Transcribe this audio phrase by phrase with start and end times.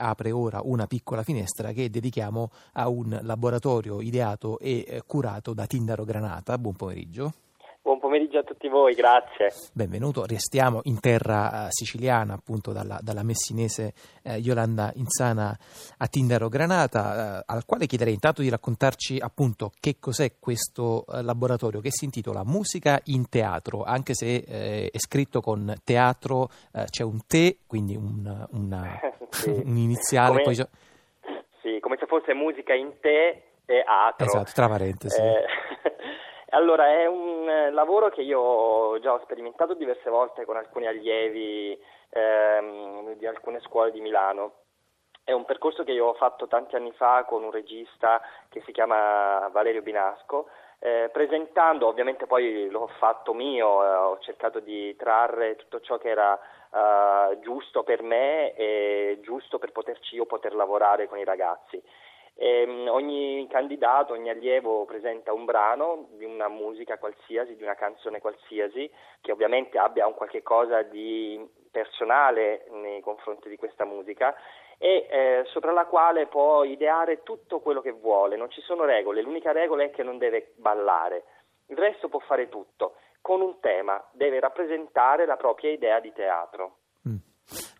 [0.00, 5.66] apre ora una piccola finestra che dedichiamo a un laboratorio ideato e eh, curato da
[5.66, 6.56] Tindaro Granata.
[6.58, 7.32] Buon pomeriggio.
[7.82, 9.48] Buon pomeriggio a tutti voi, grazie.
[9.72, 13.94] Benvenuto, restiamo in terra uh, siciliana, appunto dalla, dalla messinese
[14.24, 15.56] uh, Yolanda Insana
[15.96, 21.80] a Tindaro Granata, uh, al quale chiederei intanto di raccontarci appunto che cos'è questo laboratorio
[21.80, 26.50] che si intitola Musica in Teatro, anche se è scritto con teatro,
[26.90, 29.00] c'è un te, quindi un, una,
[29.30, 29.48] sì.
[29.48, 30.42] un iniziale.
[30.42, 30.54] Come, poi...
[31.62, 34.26] Sì, come se fosse musica in te e atro.
[34.26, 35.20] Esatto, tra parentesi.
[36.52, 41.80] Allora, è un eh, lavoro che io già ho sperimentato diverse volte con alcuni allievi
[42.10, 44.54] ehm, di alcune scuole di Milano.
[45.22, 48.72] È un percorso che io ho fatto tanti anni fa con un regista che si
[48.72, 50.48] chiama Valerio Binasco,
[50.80, 56.08] eh, presentando, ovviamente poi l'ho fatto mio, eh, ho cercato di trarre tutto ciò che
[56.08, 61.80] era eh, giusto per me e giusto per poterci io poter lavorare con i ragazzi.
[62.34, 67.74] E, ehm, ogni candidato, ogni allievo presenta un brano di una musica qualsiasi, di una
[67.74, 74.34] canzone qualsiasi, che ovviamente abbia un qualche cosa di personale nei confronti di questa musica
[74.82, 79.20] e eh, sopra la quale può ideare tutto quello che vuole, non ci sono regole,
[79.20, 81.24] l'unica regola è che non deve ballare,
[81.66, 86.76] il resto può fare tutto, con un tema, deve rappresentare la propria idea di teatro.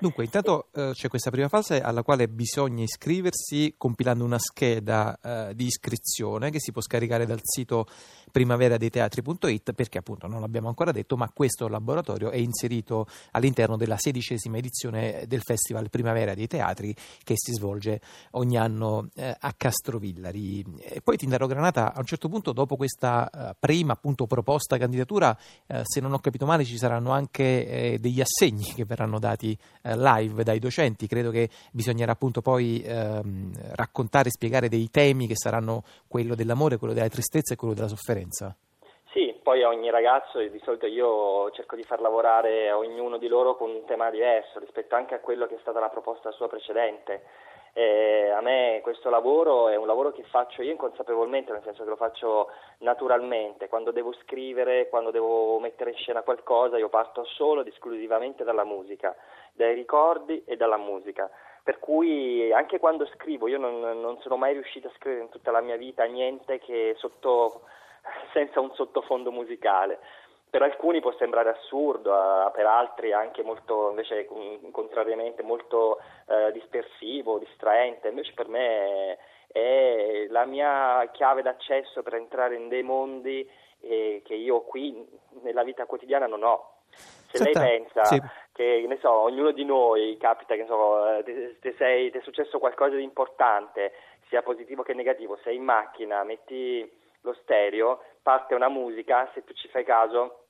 [0.00, 5.18] Dunque, intanto eh, c'è questa prima fase alla quale bisogna iscriversi compilando una scheda
[5.50, 7.86] eh, di iscrizione che si può scaricare dal sito
[8.30, 14.56] primaveradei perché appunto non l'abbiamo ancora detto, ma questo laboratorio è inserito all'interno della sedicesima
[14.56, 18.00] edizione del Festival Primavera dei Teatri che si svolge
[18.32, 20.64] ogni anno eh, a Castrovillari.
[20.80, 25.36] E poi Tindaro Granata a un certo punto dopo questa eh, prima appunto proposta candidatura,
[25.66, 29.58] eh, se non ho capito male ci saranno anche eh, degli assegni che verranno dati
[29.82, 35.26] eh, live dai docenti, credo che bisognerà appunto poi ehm, raccontare e spiegare dei temi
[35.26, 38.54] che saranno quello dell'amore, quello della tristezza e quello della sofferenza.
[39.12, 43.70] Sì, poi ogni ragazzo di solito io cerco di far lavorare ognuno di loro con
[43.70, 47.24] un tema diverso rispetto anche a quello che è stata la proposta sua precedente.
[47.72, 51.90] Eh, a me questo lavoro è un lavoro che faccio io inconsapevolmente, nel senso che
[51.90, 52.48] lo faccio
[52.78, 53.68] naturalmente.
[53.68, 58.64] Quando devo scrivere, quando devo mettere in scena qualcosa, io parto solo ed esclusivamente dalla
[58.64, 59.14] musica,
[59.52, 61.30] dai ricordi e dalla musica.
[61.62, 65.50] Per cui anche quando scrivo, io non, non sono mai riuscito a scrivere in tutta
[65.50, 67.62] la mia vita niente che sotto,
[68.32, 69.98] senza un sottofondo musicale
[70.50, 74.28] per alcuni può sembrare assurdo, uh, per altri anche molto, invece,
[74.72, 75.99] contrariamente, molto
[76.30, 79.18] uh, dispersivo, distraente, invece per me
[79.48, 83.48] è, la mia chiave d'accesso per entrare in dei mondi
[83.80, 85.06] eh, che io qui
[85.42, 86.74] nella vita quotidiana non ho.
[86.90, 88.20] Se Senta, lei pensa sì.
[88.52, 93.02] che, ne so, ognuno di noi capita che so, eh, sei, è successo qualcosa di
[93.02, 93.92] importante,
[94.28, 99.52] sia positivo che negativo, sei in macchina, metti lo stereo, parte una musica, se tu
[99.52, 100.46] ci fai caso,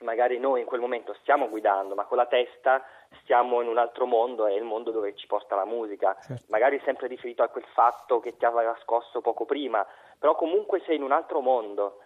[0.00, 2.84] magari noi in quel momento stiamo guidando, ma con la testa
[3.24, 6.44] stiamo in un altro mondo, è il mondo dove ci porta la musica, certo.
[6.48, 9.84] magari sempre riferito a quel fatto che ti aveva scosso poco prima,
[10.18, 11.98] però comunque sei in un altro mondo.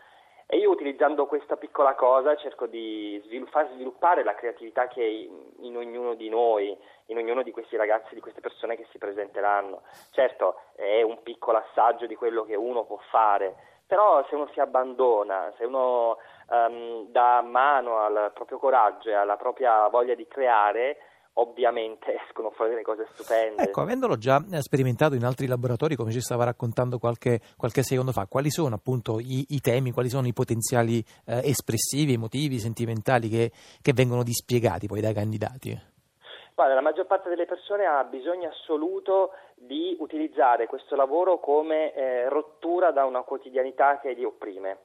[0.50, 5.62] E io utilizzando questa piccola cosa cerco di svilupp- far sviluppare la creatività che è
[5.62, 6.74] in ognuno di noi,
[7.06, 9.82] in ognuno di questi ragazzi, di queste persone che si presenteranno.
[10.10, 14.60] Certo, è un piccolo assaggio di quello che uno può fare, però se uno si
[14.60, 16.16] abbandona, se uno
[16.48, 20.96] um, dà mano al proprio coraggio e alla propria voglia di creare,
[21.38, 23.62] ovviamente escono fuori delle cose stupende.
[23.62, 28.26] Ecco, avendolo già sperimentato in altri laboratori, come ci stava raccontando qualche, qualche secondo fa,
[28.26, 33.52] quali sono appunto i, i, temi, quali sono i potenziali eh, espressivi, emotivi, sentimentali che,
[33.80, 35.96] che vengono dispiegati poi dai candidati?
[36.54, 42.28] Guarda, la maggior parte delle persone ha bisogno assoluto di utilizzare questo lavoro come eh,
[42.28, 44.78] rottura da una quotidianità che li opprime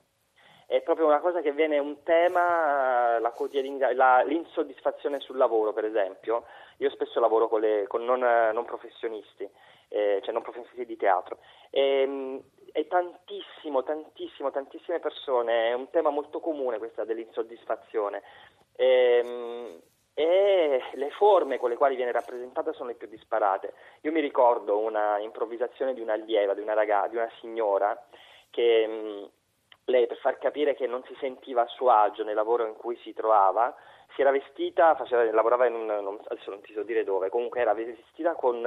[0.65, 6.45] è proprio una cosa che viene un tema, la l'insoddisfazione sul lavoro per esempio.
[6.77, 9.47] Io spesso lavoro con, le, con non, non, professionisti,
[9.89, 11.37] eh, cioè non professionisti di teatro.
[11.69, 12.41] E, ehm,
[12.71, 18.23] e tantissimo, tantissimo, tantissime persone, è un tema molto comune questa dell'insoddisfazione.
[18.75, 19.81] E, ehm,
[20.15, 23.73] e le forme con le quali viene rappresentata sono le più disparate.
[24.01, 27.99] Io mi ricordo una improvvisazione di un'allieva, di una ragazza, di una signora
[28.51, 29.31] che
[29.85, 32.95] lei per far capire che non si sentiva a suo agio nel lavoro in cui
[32.97, 33.75] si trovava,
[34.15, 37.61] si era vestita, faceva, lavorava in un, non, adesso non ti so dire dove, comunque
[37.61, 38.65] era vestita con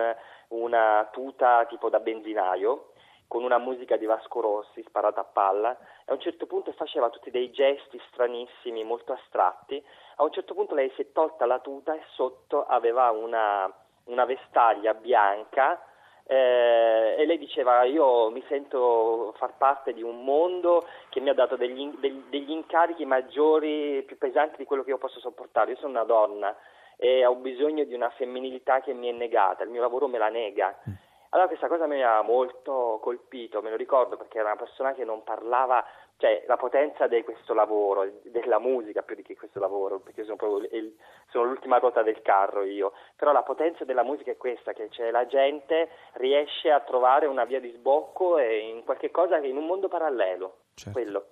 [0.49, 2.93] una tuta tipo da benzinaio,
[3.29, 7.11] con una musica di Vasco Rossi sparata a palla, e a un certo punto faceva
[7.11, 9.83] tutti dei gesti stranissimi, molto astratti,
[10.17, 13.73] a un certo punto lei si è tolta la tuta e sotto aveva una
[14.07, 15.81] una vestaglia bianca
[16.25, 21.57] eh, lei diceva io mi sento far parte di un mondo che mi ha dato
[21.57, 25.73] degli, degli, degli incarichi maggiori, più pesanti di quello che io posso sopportare.
[25.73, 26.57] Io sono una donna
[26.97, 30.29] e ho bisogno di una femminilità che mi è negata, il mio lavoro me la
[30.29, 30.75] nega.
[30.89, 30.93] Mm.
[31.31, 35.05] Allora questa cosa mi ha molto colpito, me lo ricordo perché era una persona che
[35.05, 35.85] non parlava,
[36.17, 40.37] cioè la potenza di questo lavoro, della musica più di che questo lavoro, perché sono
[40.37, 40.97] proprio il,
[41.37, 45.11] sono l'ultima ruota del carro io, però la potenza della musica è questa, che cioè,
[45.11, 49.89] la gente riesce a trovare una via di sbocco in qualche cosa in un mondo
[49.89, 50.57] parallelo.
[50.75, 50.93] Certo.
[50.93, 51.27] Quello.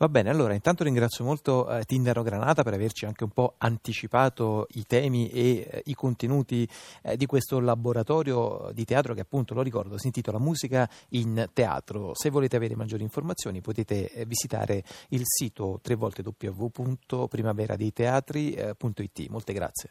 [0.00, 4.66] Va bene, allora intanto ringrazio molto eh, Tindaro Granata per averci anche un po' anticipato
[4.70, 6.66] i temi e eh, i contenuti
[7.02, 12.12] eh, di questo laboratorio di teatro che appunto, lo ricordo, si intitola Musica in Teatro.
[12.14, 17.92] Se volete avere maggiori informazioni potete eh, visitare il sito www.primaveradei
[19.28, 19.90] Molte grazie.